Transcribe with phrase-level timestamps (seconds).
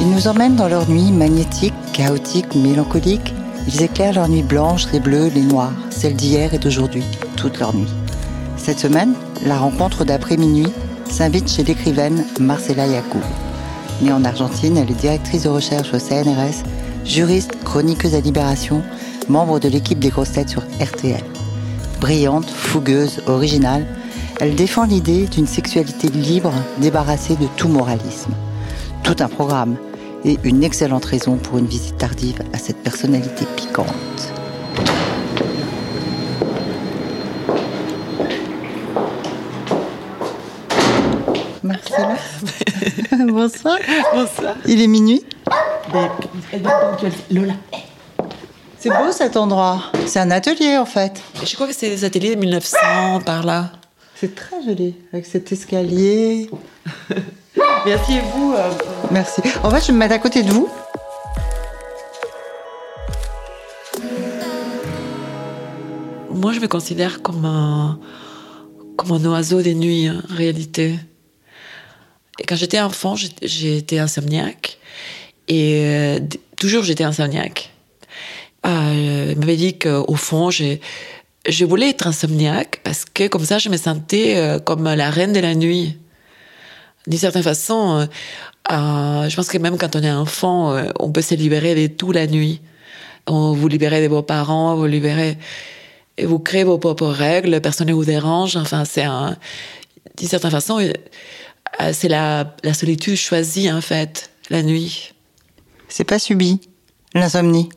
[0.00, 3.34] Ils nous emmènent dans leur nuit magnétique, chaotique, mélancolique.
[3.68, 7.04] Ils éclairent leur nuit blanche, les bleus, les noirs, celles d'hier et d'aujourd'hui,
[7.36, 7.92] toute leur nuit.
[8.56, 9.12] Cette semaine,
[9.44, 10.72] la rencontre d'après minuit
[11.04, 13.20] s'invite chez l'écrivaine Marcela Yacoub.
[14.00, 16.64] Née en Argentine, elle est directrice de recherche au CNRS,
[17.04, 18.82] juriste, chroniqueuse à Libération,
[19.28, 21.22] membre de l'équipe des grosses têtes sur RTL.
[22.00, 23.84] Brillante, fougueuse, originale,
[24.40, 28.32] elle défend l'idée d'une sexualité libre, débarrassée de tout moralisme.
[29.02, 29.76] Tout un programme
[30.24, 34.32] et une excellente raison pour une visite tardive à cette personnalité piquante.
[41.62, 42.16] Marcela
[43.26, 43.78] Bonsoir.
[44.14, 44.54] Bonsoir.
[44.66, 45.22] Il est minuit
[45.90, 47.12] ponctuelle.
[47.30, 47.54] Lola.
[48.78, 49.82] C'est beau cet endroit.
[50.06, 51.20] C'est un atelier en fait.
[51.44, 53.72] Je crois que c'est des ateliers de 1900 par là.
[54.14, 56.50] C'est très joli avec cet escalier.
[57.86, 58.54] Merci et vous.
[58.56, 58.70] euh,
[59.10, 59.40] Merci.
[59.64, 60.68] En fait, je vais me mettre à côté de vous.
[66.30, 67.98] Moi, je me considère comme un,
[68.96, 70.96] comme un oiseau des nuits, hein, en réalité.
[72.38, 74.78] Et quand j'étais enfant, été insomniaque.
[75.48, 76.20] Et euh,
[76.56, 77.72] toujours, j'étais insomniaque.
[78.64, 83.70] Euh, il m'avait dit qu'au fond, je voulais être insomniaque parce que comme ça, je
[83.70, 85.98] me sentais euh, comme la reine de la nuit.
[87.06, 88.06] D'une certaine façon,
[88.70, 91.92] euh, je pense que même quand on est enfant, euh, on peut se libérer de
[91.92, 92.60] tout la nuit.
[93.26, 95.38] On vous libérez de vos parents, vous libérez
[96.18, 98.56] et vous créez vos propres règles, personne ne vous dérange.
[98.56, 99.36] Enfin, c'est un,
[100.16, 105.12] d'une certaine façon, euh, c'est la, la solitude choisie en fait, la nuit.
[105.88, 106.60] C'est pas subi,
[107.14, 107.68] l'insomnie.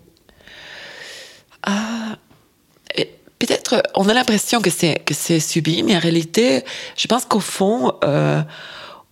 [2.96, 6.64] Et Peut-être on a l'impression que c'est que c'est subi, mais en réalité,
[6.96, 8.42] je pense qu'au fond, euh,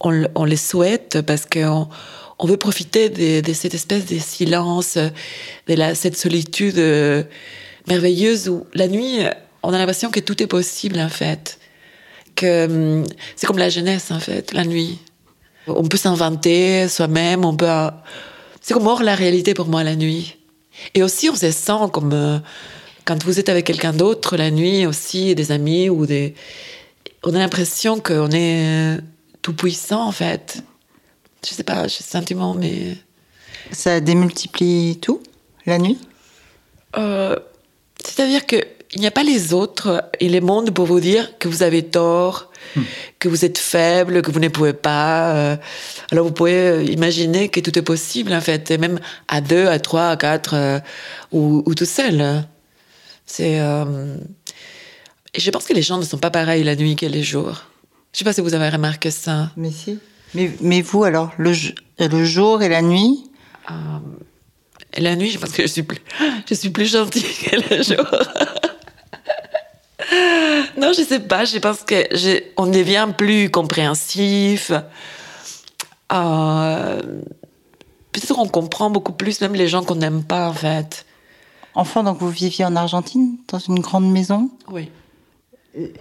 [0.02, 1.88] on, on les souhaite parce qu'on
[2.40, 7.24] on veut profiter de, de cette espèce de silence, de la, cette solitude euh,
[7.88, 9.20] merveilleuse où la nuit,
[9.64, 11.60] on a l'impression que tout est possible en fait.
[12.36, 15.00] Que hum, c'est comme la jeunesse en fait, la nuit.
[15.68, 17.68] On peut s'inventer soi-même, on peut.
[18.62, 20.38] C'est comme hors la réalité pour moi la nuit.
[20.96, 22.40] Et aussi, on se sent comme euh,
[23.06, 26.34] quand vous êtes avec quelqu'un d'autre la nuit aussi, des amis ou des.
[27.24, 28.98] On a l'impression qu'on est
[29.42, 30.64] tout puissant en fait.
[31.48, 32.98] Je sais pas, j'ai ce sentiment, mais.
[33.72, 35.22] Ça démultiplie tout,
[35.66, 35.98] la nuit?
[36.98, 37.36] Euh,
[38.04, 38.58] C'est-à-dire que
[38.94, 41.82] il n'y a pas les autres et les mondes pour vous dire que vous avez
[41.82, 42.52] tort,
[43.20, 45.34] que vous êtes faible, que vous ne pouvez pas.
[45.34, 45.58] euh.
[46.12, 49.68] alors vous pouvez euh, imaginer que tout est possible en fait, et même à deux,
[49.68, 50.80] à trois, à quatre euh,
[51.32, 52.44] ou, ou tout seul.
[53.26, 53.62] C'est.
[53.62, 54.18] euh,
[55.34, 57.64] Et je pense que les gens ne sont pas pareils la nuit que les jours.
[58.14, 59.52] Je sais pas si vous avez remarqué ça.
[59.56, 60.00] Mais si.
[60.34, 61.54] Mais, mais vous alors, le,
[62.24, 63.24] jour et la nuit?
[64.94, 66.00] Et la nuit, je pense que je suis plus,
[66.50, 68.06] je suis plus gentille que le jour.
[70.78, 71.46] non, je sais pas.
[71.46, 74.72] Je pense que j'ai- on devient plus compréhensif.
[76.12, 77.02] Euh,
[78.12, 81.06] Peut-être on comprend beaucoup plus même les gens qu'on n'aime pas en fait.
[81.76, 84.50] Enfant, donc vous viviez en Argentine, dans une grande maison?
[84.70, 84.90] Oui.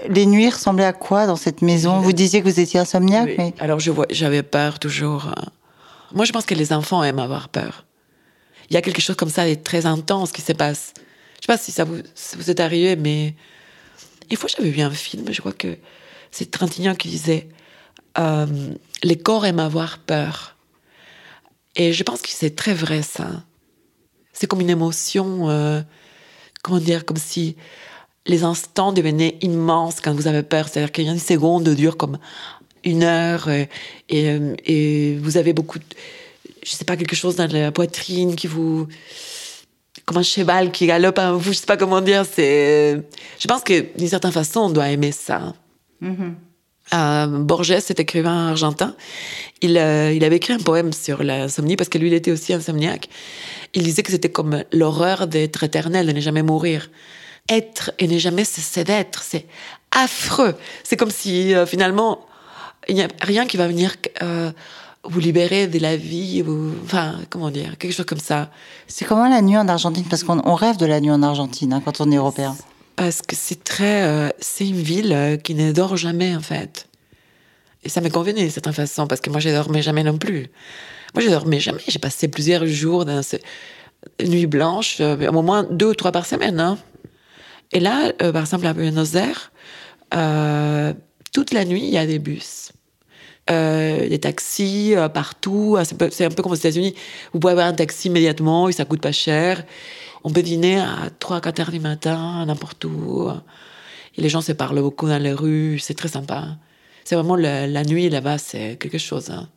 [0.09, 2.01] Les nuits ressemblaient à quoi dans cette maison?
[2.01, 3.35] Vous disiez que vous étiez insomniaque, Oui.
[3.39, 5.27] mais Alors je vois, j'avais peur toujours.
[5.29, 5.47] hein.
[6.13, 7.85] Moi, je pense que les enfants aiment avoir peur.
[8.69, 10.93] Il y a quelque chose comme ça de très intense qui se passe.
[11.41, 13.35] Je sais pas si ça vous, ça vous est arrivé, mais
[14.31, 15.77] une fois j'avais vu un film, je crois que
[16.31, 17.49] c'est Trintignant qui disait
[18.19, 18.47] euh,
[19.03, 20.57] les corps aiment avoir peur.
[21.77, 23.29] Et je pense que c'est très vrai ça.
[24.33, 25.81] C'est comme une émotion, euh,
[26.63, 27.57] comment dire, comme si
[28.27, 30.69] les instants devenaient immenses quand vous avez peur.
[30.69, 32.19] C'est-à-dire qu'il y a une seconde dure comme
[32.85, 33.65] une heure euh,
[34.09, 35.85] et, euh, et vous avez beaucoup, de-
[36.65, 38.87] je sais pas, quelque chose dans la poitrine qui vous,
[40.05, 42.25] comme un cheval qui galope en vous, je sais pas comment dire.
[42.31, 43.03] C'est,
[43.39, 45.55] je pense que d'une certaine façon, on doit aimer ça.
[46.93, 48.97] Euh, Borges, cet écrivain argentin,
[49.63, 52.53] il, euh, il avait écrit un poème sur l'insomnie parce que lui, il était aussi
[52.53, 53.09] insomniaque.
[53.75, 56.91] Il disait que c'était comme l'horreur d'être éternel, de ne jamais mourir.
[57.51, 59.45] Être et ne jamais cesser d'être, c'est
[59.91, 60.55] affreux.
[60.85, 62.25] C'est comme si euh, finalement,
[62.89, 64.53] il n'y a rien qui va venir euh,
[65.03, 68.51] vous libérer de la vie, ou, enfin, comment dire, quelque chose comme ça.
[68.87, 70.05] C'est comment la nuit en Argentine?
[70.09, 72.57] Parce qu'on on rêve de la nuit en Argentine hein, quand on est européen.
[72.95, 76.87] Parce que c'est très, euh, c'est une ville qui ne dort jamais en fait.
[77.83, 80.51] Et ça me convenait de certaine façon parce que moi je dormais jamais non plus.
[81.15, 81.81] Moi je dormais jamais.
[81.89, 83.41] J'ai passé plusieurs jours dans ces
[84.23, 86.61] nuits blanches, au moins deux ou trois par semaine.
[86.61, 86.79] hein.
[87.73, 89.53] Et là, euh, par exemple à Buenos Aires,
[90.15, 90.93] euh,
[91.33, 92.73] toute la nuit il y a des bus.
[93.51, 95.77] Euh, des taxis partout.
[95.79, 96.95] Ah, C'est un peu- comme aux États-Unis.
[97.33, 99.65] Vous pouvez avoir un taxi immédiatement et ça coûte pas cher.
[100.23, 103.29] On peut dîner à 3 4 heures du matin, n'importe où.
[104.17, 105.79] Et les gens se parlent beaucoup dans les rues.
[105.81, 106.57] C'est très sympa.
[107.05, 109.31] C'est vraiment la, la nuit là-bas, c'est quelque chose.
[109.31, 109.49] hein.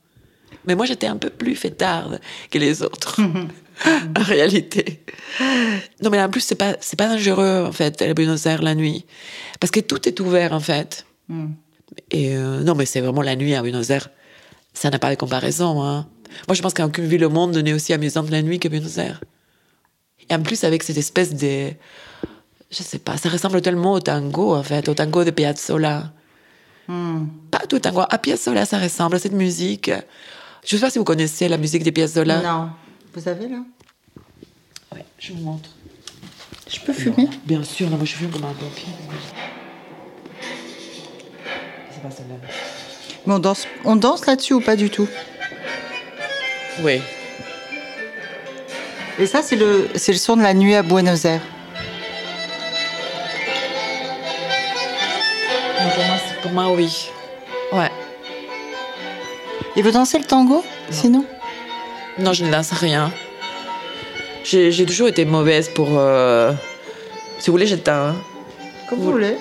[0.65, 2.19] Mais moi, j'étais un peu plus fêtarde
[2.50, 3.19] que les autres,
[3.85, 5.03] en réalité.
[6.01, 8.75] Non, mais en plus, c'est pas, c'est pas dangereux, en fait, à Buenos Aires la
[8.75, 9.05] nuit.
[9.59, 11.05] Parce que tout est ouvert, en fait.
[12.11, 14.09] Et euh, non, mais c'est vraiment la nuit à Buenos Aires.
[14.73, 15.83] Ça n'a pas de comparaison.
[15.83, 16.07] Hein.
[16.47, 19.21] Moi, je pense qu'aucune ville au monde n'est aussi amusante la nuit que Buenos Aires.
[20.29, 21.71] Et en plus, avec cette espèce de.
[22.71, 26.11] Je sais pas, ça ressemble tellement au tango, en fait, au tango de Piazzolla.
[26.88, 28.01] Pas tout tango.
[28.09, 29.91] À Piazzolla, ça ressemble à cette musique.
[30.65, 32.42] Je sais pas si vous connaissez la musique de Piazzolla.
[32.42, 32.69] Non.
[33.13, 33.57] Vous avez là?
[34.94, 35.69] Ouais, je vous montre.
[36.69, 37.27] Je peux fumer?
[37.45, 38.88] Bien sûr, non, moi je fume comme un pompier.
[41.92, 42.36] C'est pas celle-là.
[43.25, 45.07] Mais on danse, on danse là-dessus ou pas du tout?
[46.81, 47.01] Oui.
[49.19, 51.42] Et ça, c'est le, c'est le son de la nuit à Buenos Aires.
[55.77, 57.10] Pour, moi, pour moi, oui.
[57.71, 57.92] Ouais.
[59.75, 61.25] Et vous dansez le tango Sinon
[62.19, 63.11] Non, je ne danse rien.
[64.43, 65.89] J'ai j'ai toujours été mauvaise pour.
[65.97, 66.53] euh,
[67.39, 68.09] Si vous voulez, j'éteins.
[68.09, 68.15] hein.
[68.89, 69.37] Comme vous voulez.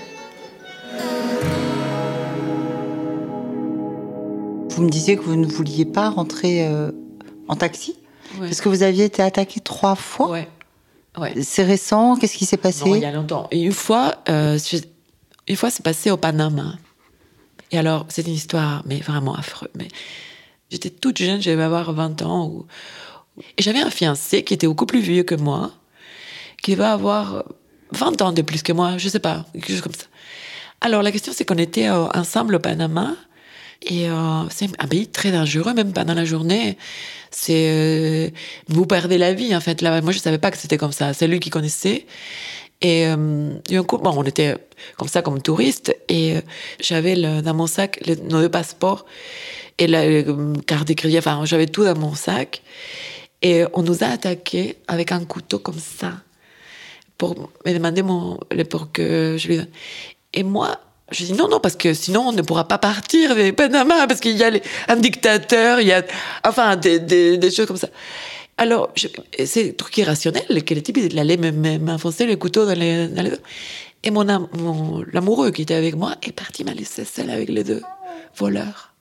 [4.70, 6.90] Vous me disiez que vous ne vouliez pas rentrer euh,
[7.49, 7.96] en taxi
[8.40, 8.46] Ouais.
[8.46, 10.31] Parce que vous aviez été attaqué trois fois.
[10.31, 10.49] Ouais.
[11.19, 11.35] Ouais.
[11.43, 12.88] C'est récent, qu'est-ce qui s'est passé?
[12.88, 13.46] Non, il y a longtemps.
[13.50, 14.58] Et une fois, euh,
[15.46, 16.76] une fois, c'est passé au Panama.
[17.73, 19.71] Et alors, c'est une histoire, mais vraiment affreuse.
[19.77, 19.89] Mais
[20.71, 22.67] j'étais toute jeune, je devais avoir 20 ans.
[23.57, 25.73] Et j'avais un fiancé qui était beaucoup plus vieux que moi,
[26.63, 27.45] qui va avoir
[27.93, 30.07] 20 ans de plus que moi, je sais pas, quelque chose comme ça.
[30.83, 33.17] Alors, la question, c'est qu'on était euh, ensemble au Panama.
[33.85, 36.77] Et euh, c'est un pays très dangereux, même pendant la journée.
[37.31, 38.31] C'est euh,
[38.69, 39.81] vous perdez la vie en fait.
[39.81, 41.15] Là, moi je savais pas que c'était comme ça.
[41.15, 42.07] C'est lui qui connaissait.
[42.82, 44.56] Et euh, d'un coup, bon, on était
[44.99, 45.96] comme ça comme touristes.
[46.08, 46.40] Et euh,
[46.81, 49.06] j'avais le- dans mon sac le- nos deux passeports
[49.79, 51.19] et la euh, carte de.
[51.19, 52.62] Enfin, j'avais tout dans mon sac.
[53.40, 56.12] Et on nous a attaqués avec un couteau comme ça
[57.19, 59.69] pour me demander mon, le- pour que je lui donne.
[60.35, 60.78] Et moi,
[61.12, 64.20] je dis non, non, parce que sinon on ne pourra pas partir de Panama, parce
[64.20, 66.02] qu'il y a les- un dictateur, il y a,
[66.44, 67.88] enfin, des, des, des choses comme ça.
[68.58, 68.93] Alors,
[69.44, 72.78] c'est un truc irrationnel, que le type, il allait me- me- m'enfoncer le couteau dans
[72.78, 73.37] les, dos.
[74.04, 77.64] Et mon, mon- l'amoureux qui était avec moi est parti m'a laissé seule avec les
[77.64, 77.82] deux
[78.37, 78.93] voleurs.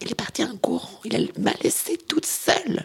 [0.00, 2.84] Il est parti en courant, il m'a laissé toute seule.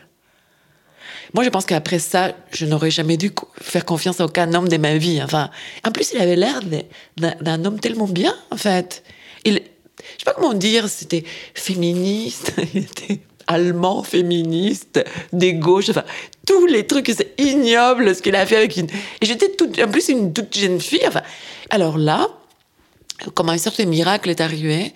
[1.34, 3.32] Moi, je pense qu'après ça, je n'aurais jamais dû
[3.62, 5.22] faire confiance à aucun homme de ma vie.
[5.22, 5.52] Enfin,
[5.86, 6.62] en plus, il avait l'air
[7.18, 9.04] d'un homme tellement bien, en fait.
[9.46, 9.60] Il, je
[10.20, 11.24] sais pas comment dire, c'était
[11.54, 12.54] féministe,
[13.50, 15.04] allemand féministe,
[15.34, 16.04] des gauches, enfin,
[16.48, 18.88] tous les trucs, c'est ignoble ce qu'il a fait avec une.
[19.22, 21.02] Et j'étais toute, en plus une toute jeune fille.
[21.08, 21.24] Enfin,
[21.72, 22.28] alors là,
[23.34, 24.94] comme une sorte de miracle est arrivé,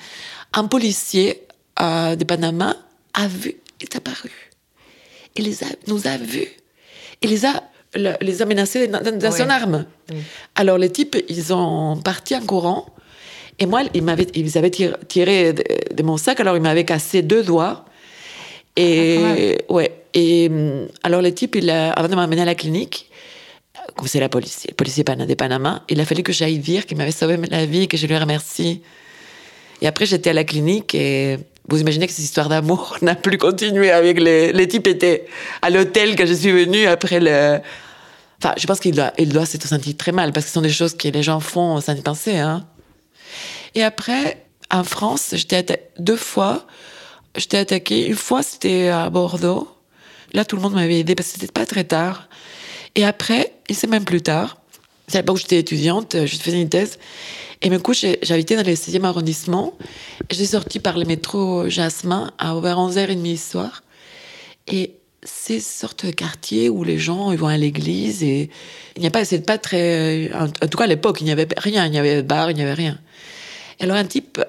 [0.53, 1.41] un policier
[1.81, 2.75] euh, de Panama
[3.15, 4.31] a vu, est apparu.
[5.35, 6.47] Il les a, nous a vus.
[7.23, 7.63] Il les a,
[7.95, 9.85] le- les a menacés dans, dans son arme.
[10.55, 12.85] Alors les types, ils ont parti en courant.
[13.57, 16.85] Et moi, ils, m'avaient, ils avaient tiré, tiré de, de mon sac, alors ils m'avaient
[16.85, 17.85] cassé deux doigts.
[18.75, 19.91] Et, ouais.
[20.13, 23.09] Et hum, alors le type, il a, avant de m'amener à la clinique,
[23.95, 26.97] comme c'est la police, le policier de Panama, il a fallu que j'aille dire qu'il
[26.97, 28.81] m'avait sauvé la vie, que je lui remercie.
[29.81, 31.37] Et après, j'étais à la clinique et
[31.67, 35.25] vous imaginez que cette histoire d'amour n'a plus continué avec les, les types étaient
[35.61, 37.59] à l'hôtel quand je suis venue après le.
[38.39, 40.61] Enfin, je pense qu'il doit, il doit se sentir très mal parce que ce sont
[40.61, 42.37] des choses que les gens font sans y penser.
[42.37, 42.65] Hein.
[43.73, 46.65] Et après, en France, j'étais deux fois,
[47.35, 48.07] j'étais attaquée.
[48.07, 49.67] Une fois, c'était à Bordeaux.
[50.33, 52.27] Là, tout le monde m'avait aidé parce que c'était pas très tard.
[52.95, 54.57] Et après, et c'est même plus tard,
[55.07, 56.97] C'est à l'époque où j'étais étudiante, je faisais une thèse.
[57.61, 59.73] Et du coup, j'habitais dans le 16e arrondissement.
[60.29, 63.83] J'ai sorti par le métro Jasmin à vers 11h30 du soir.
[64.67, 68.49] Et ces sortes de quartiers où les gens ils vont à l'église et
[68.95, 71.47] il n'y a pas, c'est pas très, en, tout cas à l'époque, il n'y avait
[71.57, 72.99] rien, il n'y avait bar, il n'y avait rien.
[73.79, 74.41] Et alors un type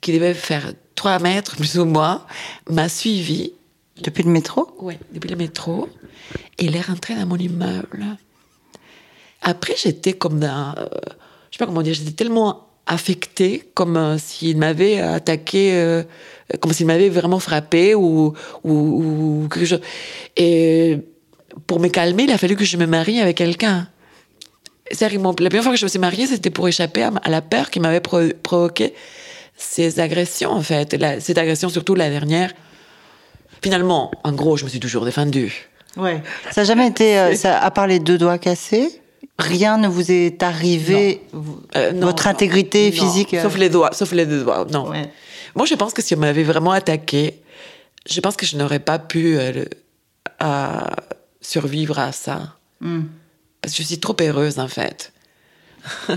[0.00, 2.24] qui devait faire 3 mètres plus ou moins
[2.70, 3.52] m'a suivi.
[4.02, 4.74] Depuis le métro?
[4.80, 5.88] Oui, depuis le métro.
[6.58, 8.04] Et il est rentré dans mon immeuble.
[9.42, 10.86] Après, j'étais comme dans, euh,
[11.50, 16.02] je sais pas comment dire, j'étais tellement affectée comme euh, s'il m'avait attaqué, euh,
[16.60, 18.34] comme s'il m'avait vraiment frappé ou,
[18.64, 19.80] ou, quelque chose.
[20.36, 20.98] Et
[21.66, 23.88] pour me calmer, il a fallu que je me marie avec quelqu'un.
[25.00, 27.80] La première fois que je me suis mariée, c'était pour échapper à, la peur qui
[27.80, 28.94] m'avait provoqué
[29.56, 30.96] ces agressions, en fait.
[31.20, 32.52] cette agression, surtout la dernière.
[33.62, 35.68] Finalement, en gros, je me suis toujours défendue.
[35.96, 36.22] Ouais.
[36.50, 39.02] Ça n'a jamais été, ça, à part les deux doigts cassés
[39.38, 41.22] rien ne vous est arrivé,
[41.76, 44.92] euh, votre intégrité physique Sauf les doigts, sauf les deux doigts, non.
[45.54, 47.42] Moi, je pense que si on m'avait vraiment attaqué,
[48.08, 49.64] je pense que je n'aurais pas pu euh,
[51.40, 52.56] survivre à ça.
[52.80, 53.02] Hmm.
[53.60, 55.12] Parce que je suis trop heureuse, en fait.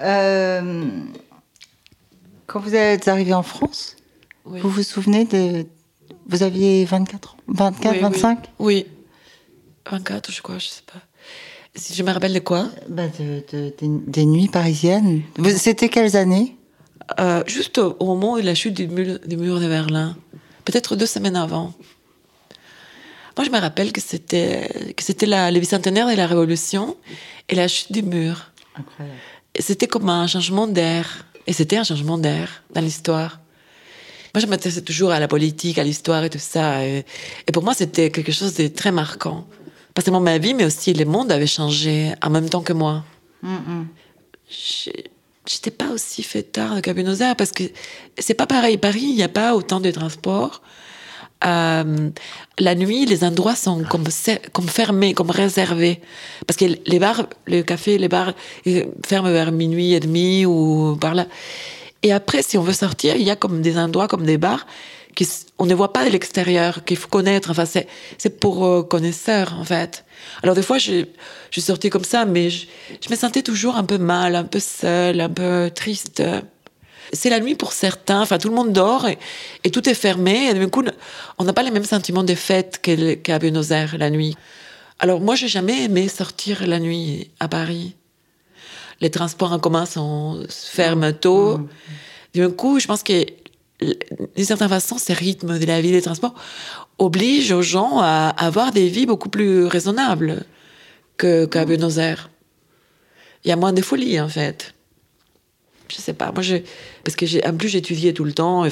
[0.00, 0.86] Euh,
[2.48, 3.94] quand vous êtes arrivée en France,
[4.44, 5.66] vous vous souvenez de...
[6.26, 8.86] Vous aviez 24 ans 24, 25 oui.
[8.86, 8.86] oui.
[9.90, 11.00] 24, je crois, je sais pas.
[11.74, 12.68] Si je me rappelle de quoi?
[12.88, 15.22] Bah des, nuits parisiennes.
[15.56, 16.56] C'était quelles années?
[17.20, 20.16] Euh, Juste au, moment de la chute du mur, du mur de Berlin.
[20.64, 21.72] Peut-être deux semaines avant.
[23.36, 26.96] Moi, je me rappelle que c'était que c'était le bicentenaire de la Révolution
[27.48, 28.50] et la chute du mur.
[28.74, 29.18] Incroyable.
[29.58, 31.24] C'était comme un changement d'air.
[31.48, 33.40] Et c'était un changement d'air dans l'histoire.
[34.32, 36.84] Moi, je m'intéressais toujours à la politique, à l'histoire et tout ça.
[36.84, 37.04] et
[37.52, 39.48] pour moi, c'était quelque chose de très marquant
[39.98, 43.02] pas seulement ma vie, mais aussi le monde avait changé en même temps que moi.
[43.42, 43.82] Mm
[45.50, 47.64] J'étais pas aussi fêtard qu'à Buenos Aires parce que
[48.18, 48.76] c'est pas pareil.
[48.76, 50.62] Paris, il n'y a pas autant de transports.
[51.44, 52.10] Euh,
[52.58, 54.06] la nuit, les endroits sont comme,
[54.68, 56.00] fermés, comme réservés.
[56.46, 58.32] Parce que les bars, le café, les bars
[59.06, 61.26] ferment vers minuit et demi ou par là.
[62.02, 64.66] Et après, si on veut sortir, il y a comme des endroits, comme des bars,
[65.58, 67.50] on ne voit pas de l'extérieur, qu'il faut connaître.
[67.50, 70.04] Enfin, c'est pour euh, connaisseurs, en fait.
[70.42, 71.04] Alors, des fois, je,
[71.50, 72.66] je sortais comme ça, mais je,
[73.10, 76.22] me sentais toujours un peu mal, un peu seule, un peu triste.
[77.12, 78.22] C'est la nuit pour certains.
[78.22, 80.50] Enfin, tout le monde dort et, tout est fermé.
[80.50, 80.84] Et du coup,
[81.38, 84.36] on n'a pas les mêmes sentiments de fête qu'à Buenos Aires la nuit.
[84.98, 87.94] Alors, moi, j'ai jamais aimé sortir la nuit à Paris.
[89.00, 91.58] Les transports en commun sont ferment tôt.
[91.58, 91.68] Mmh.
[92.34, 93.24] Du coup, je pense que
[93.80, 96.34] d'une certaine façon, ces rythmes de la vie des transports
[96.98, 100.44] obligent aux gens à avoir des vies beaucoup plus raisonnables
[101.16, 102.30] qu'à Buenos Aires.
[103.44, 104.74] Il y a moins de folie, en fait.
[105.90, 106.42] Je sais pas, moi,
[107.04, 108.64] parce que j'ai, en plus, j'étudiais tout le temps.
[108.66, 108.70] Et,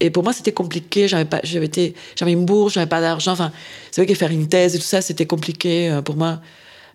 [0.00, 1.06] et pour moi, c'était compliqué.
[1.08, 3.32] J'avais pas, j'avais été, j'avais une bourse, j'avais pas d'argent.
[3.32, 3.52] Enfin,
[3.90, 6.40] c'est vrai que faire une thèse et tout ça, c'était compliqué euh, pour moi.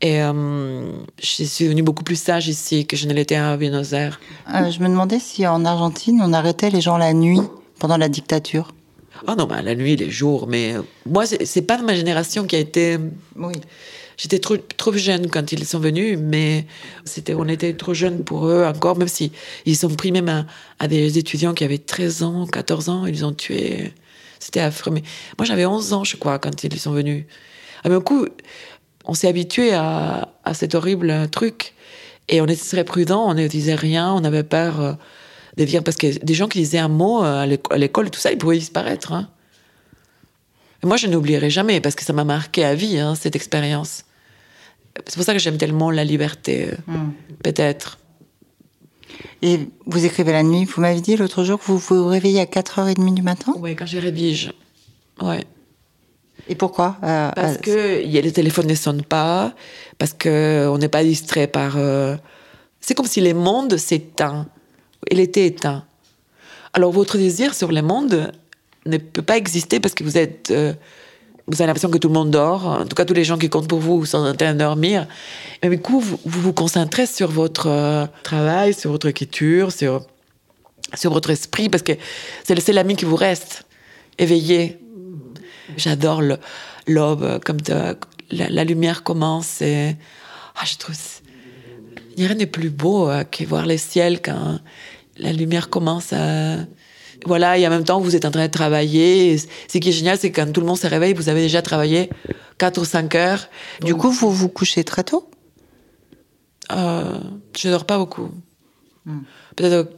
[0.01, 0.91] Et euh,
[1.22, 4.19] je suis devenue beaucoup plus sage ici que je ne l'étais à Buenos Aires.
[4.53, 7.39] Euh, je me demandais si en Argentine, on arrêtait les gens la nuit
[7.79, 8.74] pendant la dictature.
[9.27, 10.48] Ah non, bah, la nuit, les jours.
[10.48, 10.74] Mais
[11.05, 12.98] moi, c'est pas de ma génération qui a été.
[13.38, 13.53] Oui.
[14.17, 16.65] J'étais trop, trop jeune quand ils sont venus, mais
[17.05, 19.32] c'était, on était trop jeunes pour eux encore, même si
[19.65, 20.46] ils sont pris même
[20.79, 23.93] à, des étudiants qui avaient 13 ans, 14 ans, ils ont tué.
[24.39, 24.91] C'était affreux.
[24.91, 25.03] Mais
[25.38, 27.25] moi, j'avais 11 ans, je crois, quand ils sont venus.
[27.84, 28.27] À un coup,
[29.05, 31.74] on s'est habitué à, cet horrible truc.
[32.29, 34.93] Et on était très prudent, on ne disait rien, on avait peur euh,
[35.58, 35.84] de dire.
[35.84, 38.58] Parce que des gens qui disaient un mot euh, à l'école, tout ça, ils pouvaient
[38.58, 39.12] disparaître.
[39.12, 39.29] Hein.
[40.83, 44.03] Et moi, je n'oublierai jamais, parce que ça m'a marqué à vie, hein, cette expérience.
[45.07, 47.11] C'est pour ça que j'aime tellement la liberté, euh, hmm.
[47.43, 47.97] peut-être.
[49.41, 52.45] Et vous écrivez la nuit, vous m'avez dit l'autre jour que vous vous réveillez à
[52.45, 53.53] 4h30 du matin?
[53.57, 54.53] Oui, quand je rédige.
[55.21, 55.43] Ouais.
[56.47, 59.53] Et pourquoi euh, Parce euh, que le téléphone ne sonne pas,
[59.97, 61.77] parce qu'on n'est pas distrait par...
[61.77, 62.17] Euh,
[62.81, 64.47] c'est comme si le monde s'éteint.
[65.09, 65.85] Il était éteint.
[66.73, 68.31] Alors votre désir sur le monde
[68.85, 70.53] ne peut pas exister parce que vous êtes...
[71.47, 72.65] vous avez l'impression que tout le monde dort.
[72.65, 75.07] En tout cas, tous les gens qui comptent pour vous sont en train de dormir.
[75.61, 80.05] Et du coup, vous vous, concentrez sur votre travail, sur votre écriture, sur,
[80.93, 81.93] sur votre esprit, parce que
[82.43, 83.65] c'est le seul qui vous reste,
[84.17, 84.79] éveillé.
[85.77, 86.21] J'adore
[86.87, 87.57] l'aube, comme
[88.31, 89.61] la, lumière commence.
[89.61, 90.95] Ah, je trouve.
[92.15, 94.59] Il n'y a rien de plus beau euh, que voir le ciel quand
[95.17, 96.57] la lumière commence à.
[97.25, 99.38] Voilà, et en même temps, vous êtes en train de travailler.
[99.38, 101.62] Ce qui est génial, c'est que quand tout le monde se réveille, vous avez déjà
[101.62, 102.10] travaillé
[102.58, 103.48] 4 ou 5 heures.
[103.82, 105.30] Du coup, vous vous couchez très tôt?
[106.72, 108.30] Je dors pas beaucoup.
[109.56, 109.89] Peut-être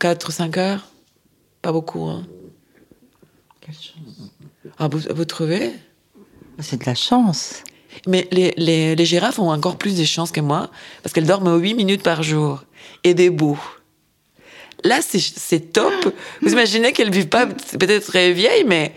[0.00, 0.86] 4 ou 5 heures.
[1.62, 2.04] Pas beaucoup.
[2.04, 2.26] Hein.
[3.60, 4.30] Quelle chance.
[4.78, 5.72] Ah, vous, vous trouvez?
[6.58, 7.62] C'est de la chance.
[8.06, 10.70] Mais les, les, les girafes ont encore plus de chance que moi,
[11.02, 12.64] parce qu'elles dorment 8 minutes par jour,
[13.04, 13.60] et debout.
[14.84, 15.92] Là, c'est- top.
[16.42, 18.92] Vous imaginez qu'elles vivent pas peut-être très vieilles, mais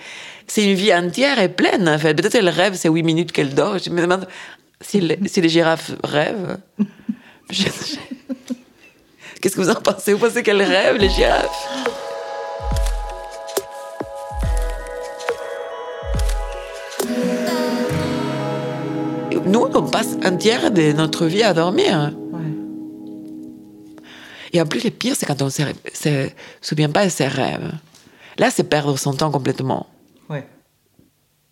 [0.45, 2.13] c'est une vie entière et pleine, en fait.
[2.13, 3.79] Peut-être qu'elles rêvent ces 8 minutes qu'elles dorment.
[3.83, 4.27] Je me demande
[4.81, 6.57] si, les- girafes rêvent.
[9.41, 10.13] Qu'est-ce que vous en pensez?
[10.13, 11.67] Vous pensez qu'elles rêvent, les girafes?
[19.45, 22.11] Nous, on passe un tiers de notre vie à dormir.
[24.57, 25.61] Et en plus, le pire, c'est quand on ne se,
[25.93, 26.29] se
[26.61, 27.73] souvient pas de ses rêves.
[28.39, 29.85] Là, c'est perdre son temps complètement.
[30.29, 30.47] Ouais.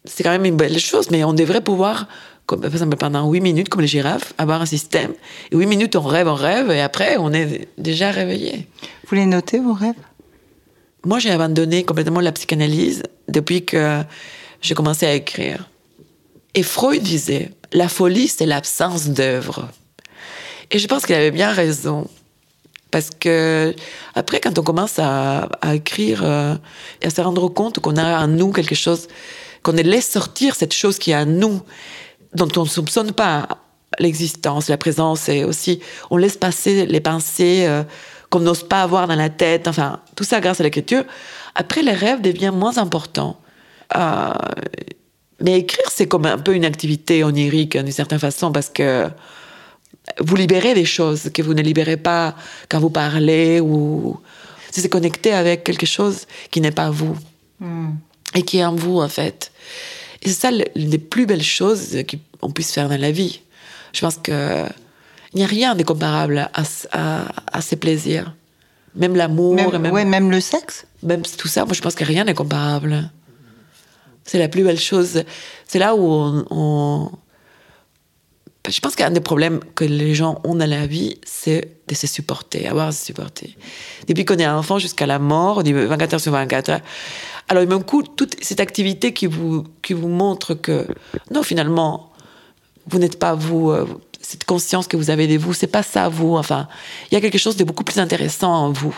[0.05, 2.07] C'est quand même une belle chose, mais on devrait pouvoir,
[2.47, 5.13] comme, par exemple, pendant 8 minutes, comme les girafes, avoir un système.
[5.51, 8.67] Et 8 minutes, on rêve, on rêve, et après, on est déjà réveillé.
[9.07, 9.93] Vous les notez, vos rêves?
[11.05, 14.01] Moi, j'ai abandonné complètement la psychanalyse depuis que
[14.61, 15.69] j'ai commencé à écrire.
[16.55, 19.69] Et Freud disait, la folie, c'est l'absence d'œuvre.
[20.71, 22.07] Et je pense qu'il avait bien raison.
[22.95, 23.75] Parce que
[24.13, 26.55] après, quand on commence à, écrire euh,
[27.01, 29.09] et à se rendre compte qu'on a en nous quelque chose,
[29.63, 31.61] qu'on laisse sortir cette chose qui est en nous,
[32.35, 33.49] dont on ne soupçonne pas
[33.99, 37.83] l'existence, la présence, et aussi on laisse passer les pensées euh,
[38.29, 41.03] qu'on n'ose pas avoir dans la tête, enfin, tout ça grâce à l'écriture.
[41.53, 43.41] Après, les rêves deviennent moins importants.
[43.97, 44.31] Euh,
[45.41, 49.09] mais écrire, c'est comme un peu une activité onirique d'une certaine façon, parce que
[50.19, 52.35] vous libérez des choses que vous ne libérez pas
[52.69, 54.19] quand vous parlez ou
[54.71, 57.17] c'est se connecter avec quelque chose qui n'est pas vous
[58.33, 59.51] et qui est en vous en fait.
[60.21, 61.97] Et c'est ça l'une des plus belles choses
[62.39, 63.41] qu'on puisse faire dans la vie.
[63.93, 64.65] Je pense que
[65.33, 68.33] il n'y a rien de comparable à, ce- à, à ces plaisirs.
[68.95, 72.03] Même l'amour, même, même, ouais, même le sexe même tout ça, moi je pense que
[72.05, 73.09] rien n'est comparable.
[74.23, 75.23] C'est la plus belle chose.
[75.67, 77.11] C'est là où on, on-
[78.67, 82.07] Je pense qu'un des problèmes que les gens ont dans la vie, c'est de se
[82.07, 83.55] supporter, avoir à se supporter.
[84.07, 86.81] Depuis qu'on est enfant jusqu'à la mort, on dit 24 heures sur 24 heures.
[87.47, 90.87] Alors, même coup, toute cette activité qui vous, qui vous montre que,
[91.31, 92.11] non, finalement,
[92.87, 93.85] vous n'êtes pas vous, euh,
[94.21, 96.35] cette conscience que vous avez de vous, c'est pas ça vous.
[96.35, 96.67] Enfin,
[97.11, 98.95] il y a quelque chose de beaucoup plus intéressant en vous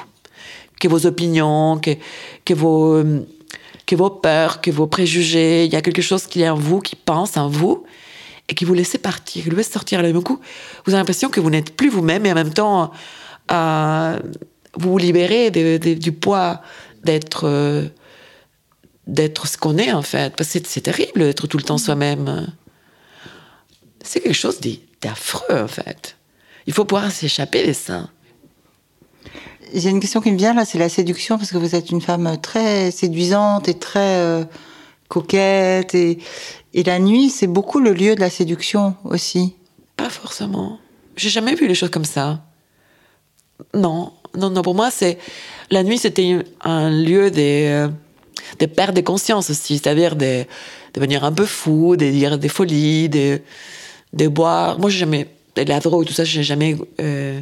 [0.80, 1.92] que vos opinions, que,
[2.46, 3.26] que, vos, euh,
[3.86, 5.66] que vos peurs, que vos préjugés.
[5.66, 7.84] Il y a quelque chose qui est en vous, qui pense en vous,
[8.50, 10.00] et qui vous laissez partir, qui vous laisse sortir.
[10.00, 10.40] Alors, du coup,
[10.86, 12.92] vous avez l'impression que vous n'êtes plus vous-même, et en même temps,
[13.52, 14.20] euh,
[14.76, 16.62] vous vous libérez du poids
[17.04, 17.88] d'être euh,
[19.08, 20.36] d'être ce qu'on est, en fait.
[20.36, 22.48] Parce que c'est- terrible d'être tout le temps soi-même.
[24.04, 24.60] C'est quelque chose
[25.02, 26.18] d'affreux, en fait.
[26.68, 28.10] Il faut pouvoir s'échapper de ça.
[29.74, 32.02] J'ai une question qui me vient là, c'est la séduction, parce que vous êtes une
[32.02, 34.44] femme très séduisante et très euh,
[35.08, 35.96] coquette.
[35.96, 36.20] Et,
[36.74, 39.56] et la nuit, c'est beaucoup le lieu de la séduction aussi.
[39.96, 40.80] Pas forcément.
[41.16, 42.44] J'ai jamais vu les choses comme ça.
[43.74, 44.62] Non, non, non.
[44.62, 45.18] Pour moi, c'est
[45.72, 47.88] la nuit, c'était un lieu des euh,
[48.60, 50.46] des pertes de conscience aussi, c'est-à-dire de
[50.94, 53.42] devenir un peu fou, de dire des folies, de
[54.14, 54.80] de boire.
[54.80, 57.40] Moi, j'ai jamais de la drogue, tout ça, j'ai jamais euh,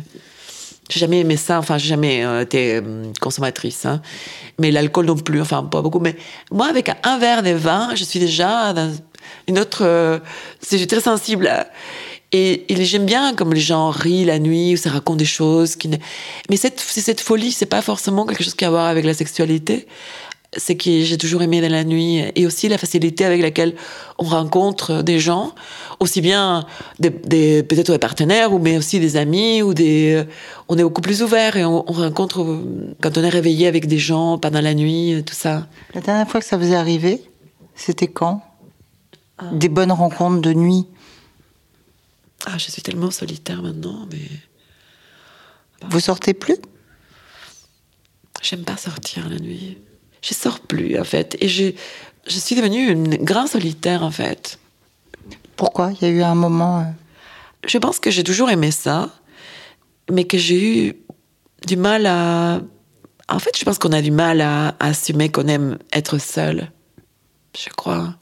[0.89, 1.59] j'ai jamais aimé ça.
[1.59, 3.85] Enfin, j'ai jamais euh, été euh, consommatrice.
[3.85, 4.01] hein.
[4.59, 5.41] Mais l'alcool non plus.
[5.41, 5.99] Enfin, pas beaucoup.
[5.99, 6.15] Mais
[6.51, 8.91] moi, avec un verre de vin, je suis déjà dans
[9.47, 9.83] une autre.
[9.83, 10.19] euh,
[10.71, 11.47] je très sensible.
[11.47, 11.67] à-
[12.31, 15.75] et, et j'aime bien comme les gens rient la nuit ou ça raconte des choses
[15.77, 15.89] qui.
[16.49, 19.13] Mais cette, cette folie, c'est pas forcément quelque chose qui a à voir avec la
[19.13, 19.87] sexualité.
[20.57, 23.75] C'est que j'ai toujours aimé dans la nuit et aussi la facilité avec laquelle
[24.17, 25.53] on rencontre des gens,
[25.99, 26.65] aussi bien
[26.99, 30.23] des, des- peut-être des partenaires ou mais aussi des amis ou des.
[30.69, 33.87] On est beaucoup plus ouvert et on, on rencontre euh, quand on est réveillé avec
[33.87, 35.67] des gens pendant la nuit, tout ça.
[35.93, 37.21] La dernière fois que ça vous est arrivé,
[37.75, 38.41] c'était quand?
[39.51, 40.85] Des bonnes rencontres de nuit?
[42.45, 46.55] Ah, je suis tellement solitaire maintenant, mais Vous sortez plus?
[48.41, 49.77] J'aime pas sortir la nuit.
[50.27, 51.37] Je sors plus, en fait.
[51.39, 51.65] Et je,
[52.27, 54.57] je suis devenue une grande solitaire, en fait.
[55.55, 55.91] Pourquoi?
[55.93, 56.79] Il y a eu un moment.
[56.79, 56.83] euh,
[57.67, 59.09] Je pense que j'ai toujours aimé ça,
[60.11, 60.95] mais que j'ai eu
[61.67, 62.61] du mal à.
[63.29, 66.71] En fait, je pense qu'on a du mal à, à assumer qu'on aime être seul.
[67.57, 68.15] Je crois.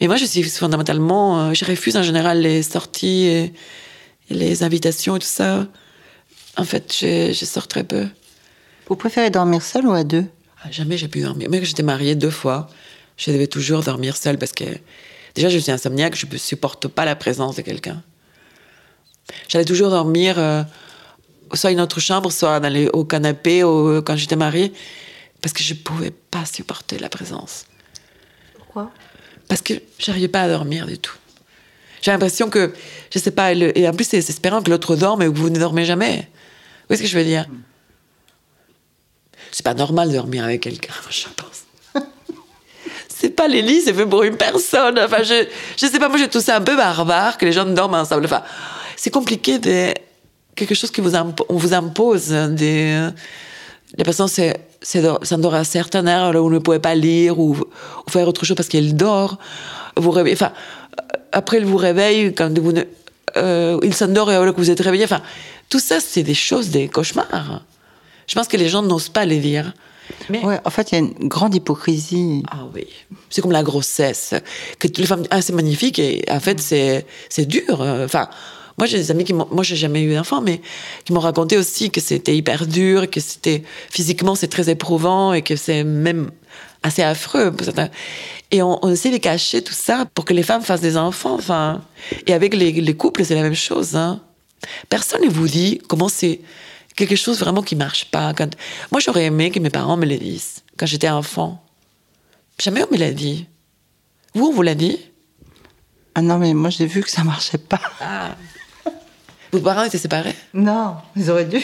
[0.00, 1.40] Et moi, je suis fondamentalement.
[1.40, 3.44] euh, Je refuse en général les sorties et,
[4.30, 5.66] et les invitations et tout ça.
[6.56, 8.06] En fait, je, je sors très peu.
[8.88, 10.24] Vous préférez dormir seul ou à deux?
[10.70, 11.48] Jamais j'ai pu dormir.
[11.50, 12.68] Même que j'étais mariée deux fois,
[13.16, 14.64] je devais toujours dormir seule parce que
[15.34, 18.02] déjà je suis insomniaque, je ne supporte pas la présence de quelqu'un.
[19.48, 20.62] J'allais toujours dormir euh,
[21.54, 24.72] soit une autre chambre, soit dans les, au canapé ou quand j'étais mariée,
[25.40, 27.64] parce que je pouvais pas supporter la présence.
[28.56, 28.90] Pourquoi?
[29.48, 31.16] Parce que j'arrivais pas à dormir du tout.
[32.02, 32.72] J'ai l'impression que,
[33.12, 35.50] je sais pas, le- et en plus c'est espérant que l'autre dorme et que vous
[35.50, 36.28] ne dormez jamais.
[36.88, 37.46] Vous voyez ce que je veux dire?
[39.50, 42.02] C'est pas normal de dormir avec quelqu'un, je pense.
[43.08, 44.98] C'est pas les lits, c'est fait pour une personne.
[44.98, 47.66] Enfin, je, je sais pas, moi j'ai tout ça un peu barbare que les gens
[47.66, 48.24] dorment ensemble.
[48.24, 48.42] Enfin,
[48.96, 49.92] c'est compliqué de
[50.54, 51.12] quelque chose que vous
[51.50, 52.28] vous impose.
[52.28, 53.10] Des,
[53.96, 54.28] les personnes
[54.82, 58.44] s'endorment à certaines heures là où vous ne pouvez pas lire ou, ou faire autre
[58.44, 59.38] chose parce qu'elle dort.
[59.96, 60.52] Vous réveillez, enfin,
[60.98, 62.82] euh, après elle vous réveille quand vous ne,
[63.36, 65.04] euh, il s'endort et alors que vous êtes réveillé.
[65.04, 65.22] Enfin,
[65.68, 67.62] tout ça c'est des choses, des cauchemars.
[68.30, 69.72] Je pense que les gens n'osent pas les dire.
[70.28, 72.44] Mais Ouais, en fait, il y a une grande hypocrisie.
[72.48, 72.86] ah oui,
[73.28, 74.34] c'est comme la grossesse.
[74.78, 77.80] Que les femmes, ah c'est magnifique et en fait c'est c'est dur.
[77.80, 78.28] Enfin,
[78.78, 80.60] moi j'ai des amis qui m'ont, moi j'ai jamais eu d'enfant, mais
[81.04, 85.42] qui m'ont raconté aussi que c'était hyper dur, que c'était physiquement c'est très éprouvant et
[85.42, 86.30] que c'est même
[86.84, 87.50] assez affreux.
[87.50, 87.90] pour certains.
[88.52, 91.34] Et on, on essaie de cacher tout ça pour que les femmes fassent des enfants.
[91.34, 91.82] Enfin,
[92.28, 93.96] et avec les, les couples c'est la même chose.
[93.96, 94.20] Hein.
[94.88, 96.40] Personne ne vous dit comment c'est
[96.96, 98.34] quelque chose vraiment qui marche pas.
[98.34, 98.50] Quand...
[98.90, 101.62] Moi j'aurais aimé que mes parents me le disent quand j'étais enfant.
[102.58, 103.46] Jamais on me l'a dit.
[104.34, 104.98] Vous, on vous l'a dit?
[106.14, 107.80] Ah non, mais moi, j'ai vu que ça marchait pas.
[108.00, 108.36] Ah.
[109.52, 110.34] Vos parents étaient séparés?
[110.54, 111.62] Non, ils auraient dû.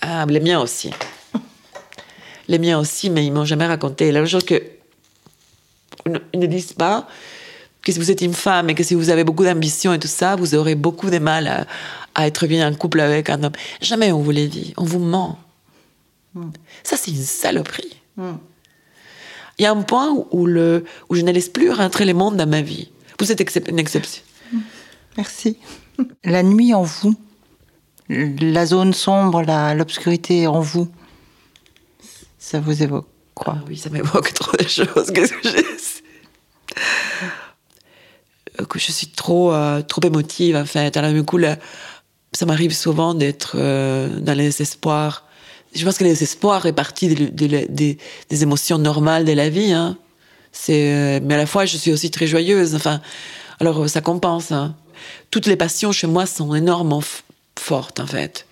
[0.00, 0.90] Ah, les miens aussi.
[2.48, 4.12] Les miens aussi, mais ils m'ont jamais raconté.
[4.12, 4.62] La chose que
[6.06, 7.06] ils ne disent pas
[7.82, 10.08] que si vous êtes une femme et que si vous avez beaucoup d'ambition et tout
[10.08, 11.66] ça, vous aurez beaucoup de mal à,
[12.14, 13.52] à être bien en couple avec un homme.
[13.80, 14.74] Jamais on vous l'a dit.
[14.76, 15.38] On vous ment.
[16.82, 17.96] Ça, c'est une saloperie.
[18.18, 22.14] Il y a un point où, où le, où je ne laisse plus rentrer les
[22.14, 22.90] mondes dans ma vie.
[23.18, 24.22] Vous êtes une exception.
[25.16, 25.58] Merci.
[26.24, 27.14] La nuit en vous,
[28.08, 29.42] la zone sombre,
[29.74, 30.88] l'obscurité en vous,
[32.38, 33.56] ça vous évoque quoi?
[33.58, 35.10] Ah oui, ça m'évoque trop de choses.
[35.12, 35.78] Qu'est-ce que j'ai
[38.68, 40.96] que je suis trop, euh, trop émotive, en fait.
[40.96, 41.56] Alors, du coup, là,
[42.32, 45.24] ça m'arrive souvent d'être euh, dans les désespoirs.
[45.74, 49.72] Je pense que le désespoir est partie des, des- émotions normales de la vie.
[49.72, 49.96] Hein.
[50.52, 52.74] C'est, euh, mais à la fois, je suis aussi très joyeuse.
[52.74, 53.00] Enfin,
[53.60, 54.50] alors, euh, ça compense.
[54.52, 54.74] hein.
[55.30, 57.02] Toutes les passions chez moi sont énormément
[57.58, 58.46] fortes, en fait.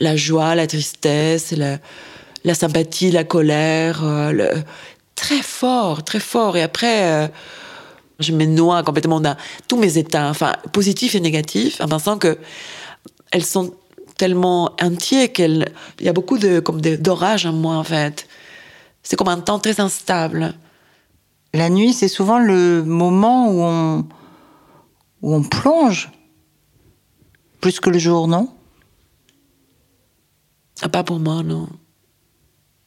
[0.00, 4.50] La joie, la tristesse, la, sympathie, la colère, euh, le-
[5.14, 6.56] très fort, très fort.
[6.56, 7.28] Et après, euh,
[8.18, 9.36] je me noie complètement dans
[9.68, 12.38] tous mes états, enfin positifs et négatifs, en pensant que
[13.32, 13.74] elles sont
[14.16, 15.66] tellement entiers qu'il
[16.00, 18.28] y a beaucoup de comme de- d'orage en moi en fait.
[19.02, 20.54] C'est comme un temps très instable.
[21.52, 24.06] La nuit, c'est souvent le moment où on,
[25.22, 26.10] où on plonge
[27.60, 28.48] plus que le jour, non?
[30.82, 31.68] Ah, pas pour moi, non.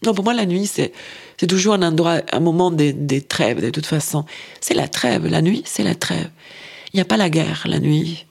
[0.06, 0.92] Non, pour moi, la nuit, c'est,
[1.38, 4.26] c'est toujours un endroit, un moment des, des trêves, de toute façon.
[4.60, 5.28] C'est la trêve.
[5.28, 6.30] La nuit, c'est la trêve.
[6.94, 8.26] Il n'y a pas la guerre, la nuit.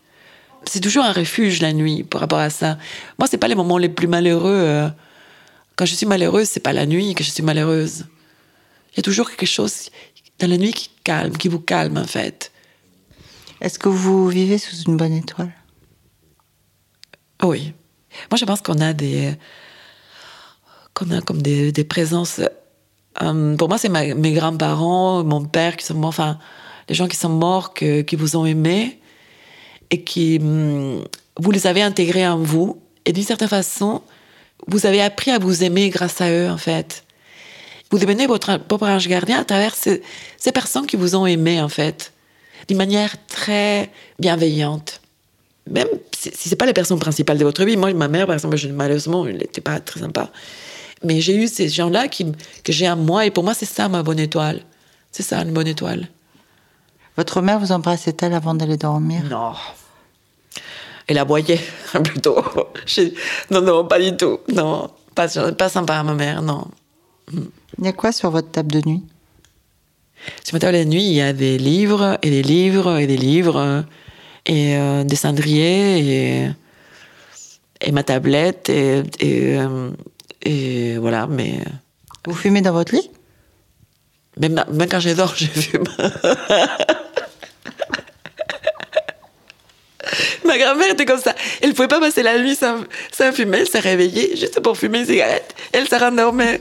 [0.64, 2.78] C'est toujours un refuge, la nuit, par rapport à ça.
[3.18, 4.50] Moi, c'est pas les moments les plus malheureux.
[4.50, 4.88] euh.
[5.76, 8.06] Quand je suis malheureuse, c'est pas la nuit que je suis malheureuse.
[8.92, 9.90] Il y a toujours quelque chose
[10.38, 12.50] dans la nuit qui calme, qui vous calme, en fait.
[13.60, 15.52] Est-ce que vous vivez sous une bonne étoile?
[17.42, 17.72] Oui.
[18.30, 19.34] Moi, je pense qu'on a des.
[20.94, 22.40] qu'on a comme des, des présences.
[23.22, 26.38] Euh, pour moi, c'est mes grands-parents, mon père qui sont morts, enfin,
[26.88, 28.98] les gens qui sont morts, qui vous ont aimé
[29.90, 30.38] et qui.
[30.40, 31.04] hum,
[31.38, 32.80] vous les avez intégrés en vous.
[33.04, 34.02] Et d'une certaine façon,
[34.66, 37.04] vous avez appris à vous aimer grâce à eux, en fait.
[37.90, 40.02] Vous devenez votre propre ange gardien à travers ces,
[40.52, 42.12] personnes qui vous ont aimé, en fait,
[42.68, 45.00] d'une manière très bienveillante
[45.68, 47.76] même si si c'est pas la personne principale de votre vie.
[47.76, 50.30] Moi, ma mère, par exemple, malheureusement, elle n'était pas très sympa.
[51.04, 52.32] Mais j'ai eu ces gens-là qui,
[52.64, 54.62] que j'ai en moi, et pour moi, c'est ça ma bonne étoile.
[55.12, 56.08] C'est ça, une bonne étoile.
[57.16, 59.22] Votre mère vous embrassait-elle avant d'aller dormir?
[59.30, 59.52] Non.
[61.06, 61.60] Elle aboyait,
[62.04, 62.42] plutôt.
[63.50, 64.40] Non, non, pas du tout.
[64.52, 66.66] Non, pas, pas sympa, ma mère, non.
[67.32, 69.02] Il y a quoi sur votre table de nuit?
[70.44, 73.16] Sur ma table de nuit, il y a des livres, et des livres, et des
[73.16, 73.84] livres,
[74.44, 76.50] et euh, des cendriers, et,
[77.80, 79.90] et ma tablette, et, et, euh,
[80.42, 81.60] et voilà, mais...
[82.26, 83.10] Vous fumez dans votre lit?
[84.38, 85.84] Même, même quand je dors, je fume.
[90.44, 91.34] Ma grand-mère était comme ça.
[91.60, 92.76] Elle ne pouvait pas passer la nuit sans,
[93.12, 93.58] sans fumer.
[93.58, 95.54] Elle s'est réveillée juste pour fumer une cigarette.
[95.72, 96.60] Elle se rendormait.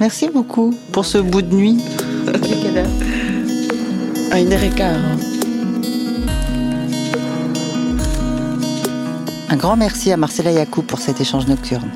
[0.00, 1.78] Merci beaucoup pour ce bout de nuit.
[4.30, 4.94] À une heure et quart.
[9.48, 11.90] Un grand merci à Marcella Yacoub pour cet échange nocturne.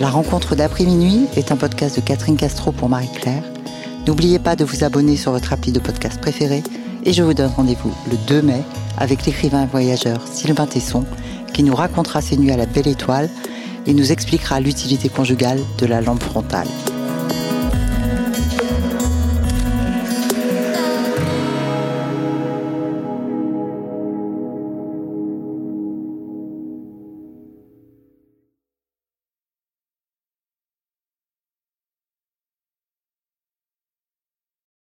[0.00, 3.42] La rencontre d'après-minuit est un podcast de Catherine Castro pour Marie-Claire.
[4.06, 6.62] N'oubliez pas de vous abonner sur votre appli de podcast préféré
[7.04, 8.62] et je vous donne rendez-vous le 2 mai
[8.96, 11.04] avec l'écrivain voyageur Sylvain Tesson
[11.52, 13.28] qui nous racontera ses nuits à la belle étoile
[13.86, 16.68] et nous expliquera l'utilité conjugale de la lampe frontale.